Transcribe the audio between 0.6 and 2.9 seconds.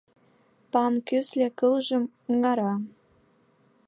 Пам, кӱсле кылжым оҥара.